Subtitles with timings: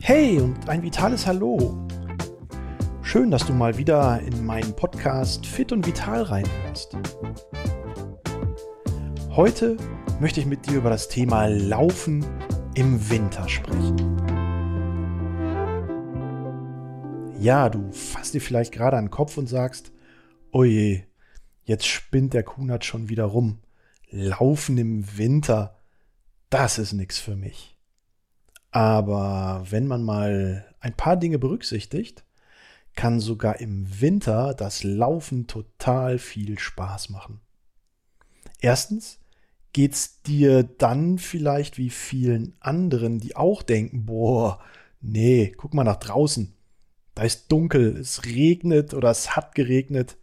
[0.00, 1.86] Hey und ein vitales Hallo.
[3.02, 6.96] Schön, dass du mal wieder in meinen Podcast Fit und Vital reinhörst.
[9.30, 9.76] Heute
[10.20, 12.24] möchte ich mit dir über das Thema Laufen
[12.74, 13.96] im Winter sprechen.
[17.38, 19.92] Ja, du fasst dir vielleicht gerade an den Kopf und sagst,
[20.50, 21.04] oje,
[21.64, 23.58] jetzt spinnt der Kunert schon wieder rum.
[24.10, 25.77] Laufen im Winter,
[26.50, 27.76] das ist nichts für mich.
[28.70, 32.24] Aber wenn man mal ein paar Dinge berücksichtigt,
[32.94, 37.40] kann sogar im Winter das Laufen total viel Spaß machen.
[38.60, 39.20] Erstens
[39.72, 44.60] geht's dir dann vielleicht wie vielen anderen, die auch denken, boah,
[45.00, 46.52] nee, guck mal nach draußen.
[47.14, 50.16] Da ist dunkel, es regnet oder es hat geregnet.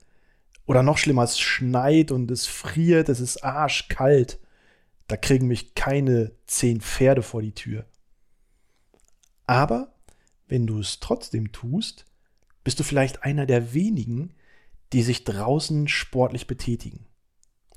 [0.65, 4.39] Oder noch schlimmer, es schneit und es friert, es ist arschkalt.
[5.07, 7.85] Da kriegen mich keine zehn Pferde vor die Tür.
[9.45, 9.95] Aber
[10.47, 12.05] wenn du es trotzdem tust,
[12.63, 14.33] bist du vielleicht einer der wenigen,
[14.93, 17.07] die sich draußen sportlich betätigen.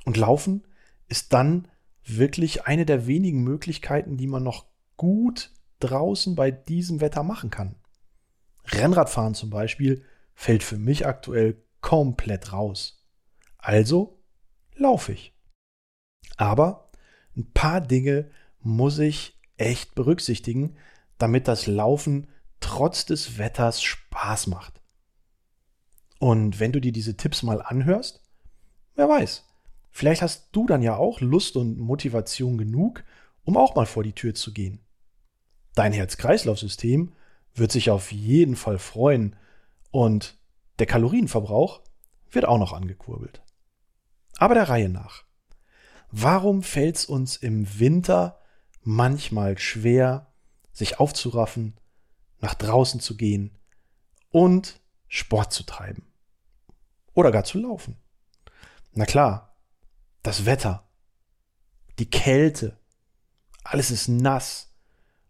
[0.04, 0.66] Und Laufen
[1.08, 1.68] ist dann
[2.04, 4.66] wirklich eine der wenigen Möglichkeiten, die man noch
[4.96, 7.76] gut draußen bei diesem Wetter machen kann.
[8.64, 13.06] Rennradfahren zum Beispiel fällt für mich aktuell komplett raus.
[13.58, 14.22] Also
[14.74, 15.34] laufe ich.
[16.36, 16.87] Aber
[17.38, 20.76] ein paar Dinge muss ich echt berücksichtigen,
[21.16, 22.28] damit das Laufen
[22.60, 24.82] trotz des Wetters Spaß macht.
[26.18, 28.22] Und wenn du dir diese Tipps mal anhörst,
[28.96, 29.44] wer weiß,
[29.90, 33.04] vielleicht hast du dann ja auch Lust und Motivation genug,
[33.44, 34.80] um auch mal vor die Tür zu gehen.
[35.74, 37.12] Dein Herz-Kreislauf-System
[37.54, 39.36] wird sich auf jeden Fall freuen
[39.90, 40.36] und
[40.80, 41.82] der Kalorienverbrauch
[42.30, 43.42] wird auch noch angekurbelt.
[44.38, 45.27] Aber der Reihe nach.
[46.10, 48.40] Warum fällt es uns im Winter
[48.82, 50.32] manchmal schwer,
[50.72, 51.78] sich aufzuraffen,
[52.40, 53.58] nach draußen zu gehen
[54.30, 56.06] und Sport zu treiben.
[57.14, 57.96] Oder gar zu laufen.
[58.92, 59.56] Na klar,
[60.22, 60.88] das Wetter,
[61.98, 62.78] die Kälte,
[63.64, 64.74] alles ist nass.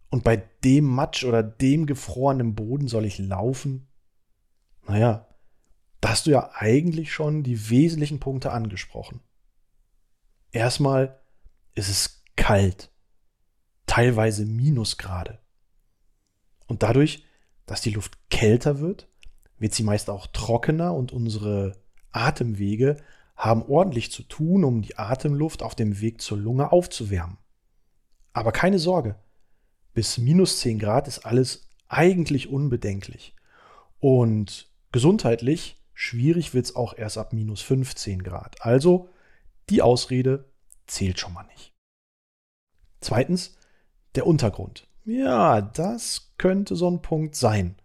[0.09, 3.87] Und bei dem Matsch oder dem gefrorenen Boden soll ich laufen?
[4.87, 5.27] Naja,
[6.01, 9.21] da hast du ja eigentlich schon die wesentlichen Punkte angesprochen.
[10.51, 11.19] Erstmal
[11.75, 12.89] ist es kalt
[13.89, 15.39] teilweise Minusgrade.
[16.67, 17.25] Und dadurch,
[17.65, 19.07] dass die Luft kälter wird,
[19.57, 21.75] wird sie meist auch trockener und unsere
[22.11, 23.01] Atemwege
[23.35, 27.37] haben ordentlich zu tun, um die Atemluft auf dem Weg zur Lunge aufzuwärmen.
[28.31, 29.15] Aber keine Sorge,
[29.93, 33.35] bis minus 10 Grad ist alles eigentlich unbedenklich.
[33.99, 38.61] Und gesundheitlich schwierig wird es auch erst ab minus 15 Grad.
[38.61, 39.09] Also
[39.69, 40.45] die Ausrede
[40.87, 41.73] zählt schon mal nicht.
[43.01, 43.57] Zweitens,
[44.15, 44.87] der Untergrund.
[45.05, 47.75] Ja, das könnte so ein Punkt sein.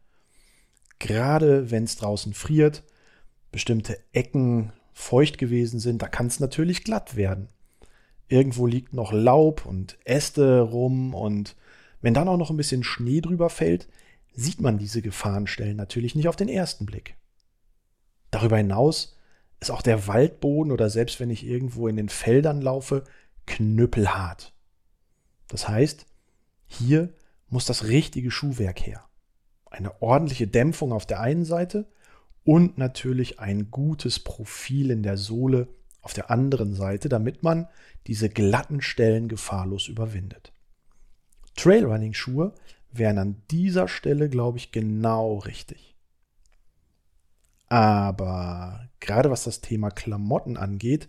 [0.99, 2.83] Gerade wenn es draußen friert,
[3.53, 7.49] bestimmte Ecken feucht gewesen sind, da kann es natürlich glatt werden.
[8.29, 11.57] Irgendwo liegt noch Laub und Äste rum und
[12.01, 13.89] wenn dann auch noch ein bisschen Schnee drüber fällt,
[14.35, 17.17] sieht man diese Gefahrenstellen natürlich nicht auf den ersten Blick.
[18.31, 19.14] Darüber hinaus
[19.65, 23.05] ist auch der Waldboden oder selbst wenn ich irgendwo in den Feldern laufe,
[23.47, 24.53] knüppelhart.
[25.49, 26.07] Das heißt,
[26.67, 27.13] hier
[27.49, 29.05] muss das richtige Schuhwerk her.
[29.67, 31.89] Eine ordentliche Dämpfung auf der einen Seite
[32.45, 35.69] und natürlich ein gutes Profil in der Sohle
[36.03, 37.67] auf der anderen Seite, damit man
[38.07, 40.53] diese glatten Stellen gefahrlos überwindet.
[41.57, 42.53] Trailrunning-Schuhe
[42.93, 45.94] wären an dieser Stelle, glaube ich, genau richtig.
[47.69, 51.09] Aber gerade was das Thema Klamotten angeht,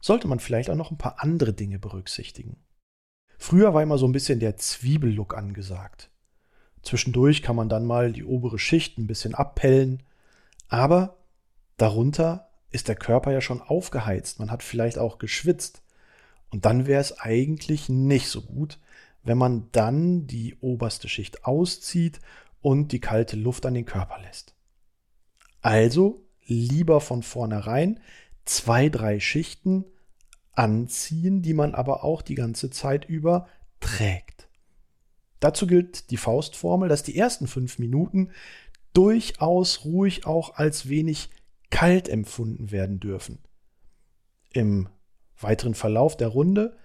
[0.00, 2.56] sollte man vielleicht auch noch ein paar andere Dinge berücksichtigen.
[3.38, 6.10] Früher war immer so ein bisschen der Zwiebellook angesagt.
[6.82, 10.02] Zwischendurch kann man dann mal die obere Schicht ein bisschen abpellen,
[10.68, 11.16] aber
[11.76, 15.82] darunter ist der Körper ja schon aufgeheizt, man hat vielleicht auch geschwitzt.
[16.50, 18.78] Und dann wäre es eigentlich nicht so gut,
[19.22, 22.20] wenn man dann die oberste Schicht auszieht
[22.60, 24.54] und die kalte Luft an den Körper lässt.
[25.64, 27.98] Also lieber von vornherein
[28.44, 29.86] zwei, drei Schichten
[30.52, 33.48] anziehen, die man aber auch die ganze Zeit über
[33.80, 34.46] trägt.
[35.40, 38.30] Dazu gilt die Faustformel, dass die ersten fünf Minuten
[38.92, 41.30] durchaus ruhig auch als wenig
[41.70, 43.38] kalt empfunden werden dürfen.
[44.52, 44.90] Im
[45.40, 46.76] weiteren Verlauf der Runde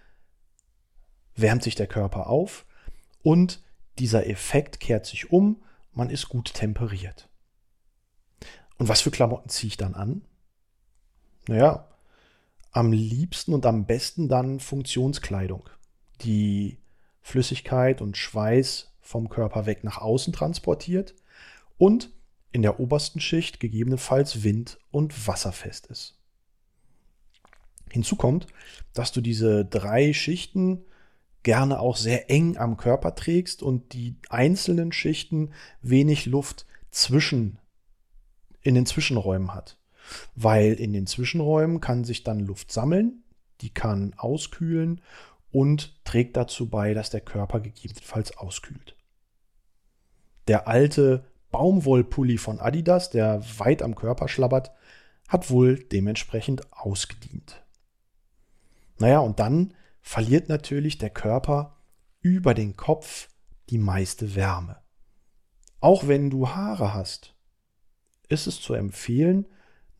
[1.36, 2.66] wärmt sich der Körper auf
[3.24, 3.62] und
[4.00, 5.62] dieser Effekt kehrt sich um,
[5.92, 7.29] man ist gut temperiert.
[8.80, 10.24] Und was für Klamotten ziehe ich dann an?
[11.48, 11.88] Naja,
[12.72, 15.70] am liebsten und am besten dann Funktionskleidung,
[16.22, 16.80] die
[17.22, 21.14] Flüssigkeit und Schweiß vom Körper weg nach außen transportiert
[21.78, 22.10] und
[22.52, 26.18] in der obersten Schicht gegebenenfalls wind- und wasserfest ist.
[27.92, 28.48] Hinzu kommt,
[28.94, 30.86] dass du diese drei Schichten
[31.44, 37.60] gerne auch sehr eng am Körper trägst und die einzelnen Schichten wenig Luft zwischen
[38.70, 39.78] in den Zwischenräumen hat.
[40.36, 43.24] Weil in den Zwischenräumen kann sich dann Luft sammeln,
[43.62, 45.02] die kann auskühlen
[45.52, 48.96] und trägt dazu bei, dass der Körper gegebenenfalls auskühlt.
[50.48, 54.72] Der alte Baumwollpulli von Adidas, der weit am Körper schlabbert,
[55.28, 57.64] hat wohl dementsprechend ausgedient.
[59.00, 61.78] Naja, und dann verliert natürlich der Körper
[62.22, 63.30] über den Kopf
[63.70, 64.78] die meiste Wärme.
[65.80, 67.36] Auch wenn du Haare hast,
[68.30, 69.46] ist es zu empfehlen,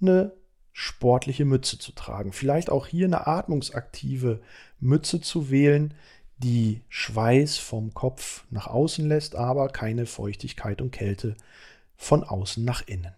[0.02, 0.32] eine
[0.72, 2.32] sportliche Mütze zu tragen.
[2.32, 4.42] Vielleicht auch hier eine atmungsaktive
[4.80, 5.94] Mütze zu wählen,
[6.38, 11.36] die Schweiß vom Kopf nach außen lässt, aber keine Feuchtigkeit und Kälte
[11.98, 13.14] von außen nach innen.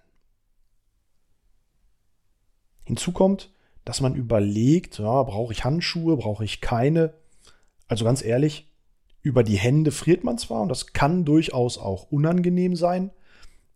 [2.84, 3.52] Hinzu kommt,
[3.86, 7.14] dass man überlegt, ja, brauche ich Handschuhe, brauche ich keine.
[7.88, 8.72] Also ganz ehrlich,
[9.22, 13.12] über die Hände friert man zwar und das kann durchaus auch unangenehm sein,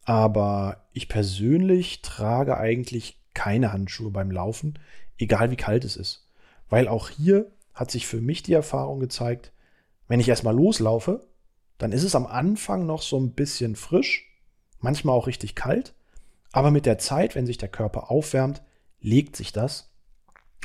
[0.06, 4.80] aber ich persönlich trage eigentlich keine Handschuhe beim Laufen,
[5.18, 6.32] egal wie kalt es ist.
[6.70, 9.52] Weil auch hier hat sich für mich die Erfahrung gezeigt,
[10.08, 11.28] wenn ich erstmal loslaufe,
[11.78, 14.32] dann ist es am Anfang noch so ein bisschen frisch,
[14.80, 15.94] manchmal auch richtig kalt,
[16.52, 18.62] aber mit der Zeit, wenn sich der Körper aufwärmt,
[19.02, 19.92] legt sich das.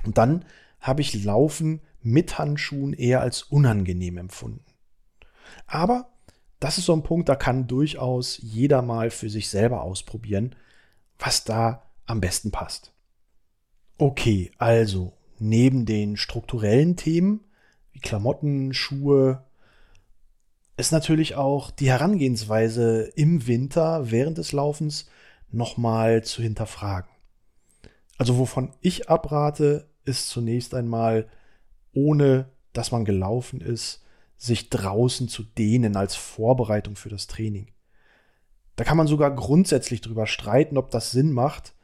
[0.05, 0.45] Und dann
[0.81, 4.65] habe ich Laufen mit Handschuhen eher als unangenehm empfunden.
[5.67, 6.11] Aber
[6.61, 10.55] das ist so ein Punkt, da kann durchaus jeder mal für sich selber ausprobieren,
[11.19, 12.93] was da am besten passt.
[13.99, 17.41] Okay, also neben den strukturellen Themen
[17.93, 19.45] wie Klamotten, Schuhe,
[20.77, 25.09] ist natürlich auch die Herangehensweise im Winter während des Laufens
[25.51, 27.11] nochmal zu hinterfragen.
[28.17, 31.29] Also wovon ich abrate, ist zunächst einmal,
[31.93, 34.03] ohne dass man gelaufen ist,
[34.41, 37.67] sich draußen zu dehnen als Vorbereitung für das Training.
[38.75, 41.75] Da kann man sogar grundsätzlich drüber streiten, ob das Sinn macht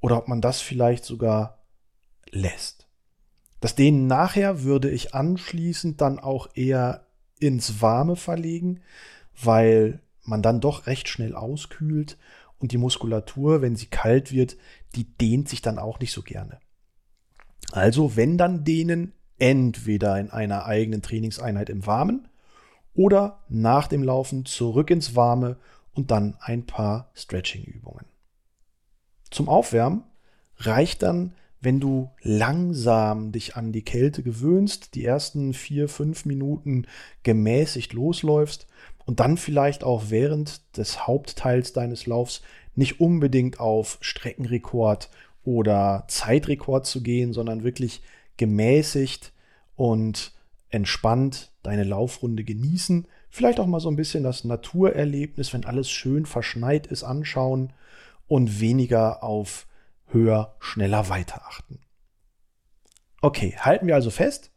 [0.00, 1.62] oder ob man das vielleicht sogar
[2.32, 2.88] lässt.
[3.60, 7.06] Das Dehnen nachher würde ich anschließend dann auch eher
[7.38, 8.80] ins Warme verlegen,
[9.40, 12.18] weil man dann doch recht schnell auskühlt
[12.58, 14.56] und die Muskulatur, wenn sie kalt wird,
[14.96, 16.58] die dehnt sich dann auch nicht so gerne.
[17.70, 22.28] Also wenn dann dehnen, entweder in einer eigenen Trainingseinheit im Warmen
[22.94, 25.56] oder nach dem Laufen zurück ins Warme
[25.94, 28.04] und dann ein paar Stretching-Übungen.
[29.30, 30.04] Zum Aufwärmen
[30.58, 36.86] reicht dann, wenn du langsam dich an die Kälte gewöhnst, die ersten vier, fünf Minuten
[37.22, 38.66] gemäßigt losläufst
[39.04, 42.42] und dann vielleicht auch während des Hauptteils deines Laufs
[42.74, 45.10] nicht unbedingt auf Streckenrekord
[45.44, 48.02] oder Zeitrekord zu gehen, sondern wirklich
[48.40, 49.32] gemäßigt
[49.76, 50.32] und
[50.68, 53.06] entspannt deine Laufrunde genießen.
[53.28, 57.72] Vielleicht auch mal so ein bisschen das Naturerlebnis, wenn alles schön verschneit ist, anschauen
[58.26, 59.66] und weniger auf
[60.06, 61.78] höher, schneller weiter achten.
[63.20, 64.50] Okay, halten wir also fest.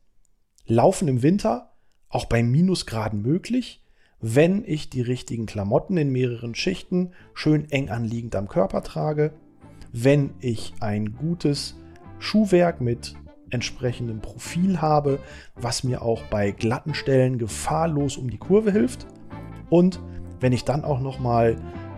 [0.65, 1.73] Laufen im Winter
[2.09, 3.83] auch bei Minusgraden möglich,
[4.19, 9.33] wenn ich die richtigen Klamotten in mehreren Schichten schön eng anliegend am Körper trage
[9.93, 11.75] wenn ich ein gutes
[12.17, 13.13] Schuhwerk mit
[13.53, 15.19] entsprechendem Profil habe,
[15.55, 19.07] was mir auch bei glatten Stellen gefahrlos um die Kurve hilft.
[19.69, 19.99] Und
[20.39, 21.55] wenn ich dann auch noch mal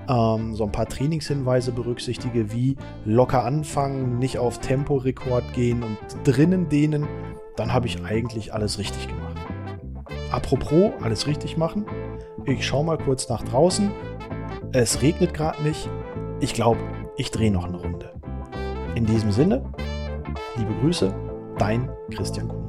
[0.08, 6.70] ähm, so ein paar Trainingshinweise berücksichtige, wie locker anfangen, nicht auf Temporekord gehen und drinnen
[6.70, 7.08] dehnen,
[7.56, 9.38] dann habe ich eigentlich alles richtig gemacht.
[10.32, 11.86] Apropos alles richtig machen,
[12.46, 13.92] ich schaue mal kurz nach draußen.
[14.72, 15.90] Es regnet gerade nicht.
[16.40, 16.80] Ich glaube,
[17.18, 18.14] ich drehe noch eine Runde.
[18.94, 19.64] In diesem Sinne,
[20.58, 21.14] liebe Grüße,
[21.58, 22.68] dein Christian Kuhn.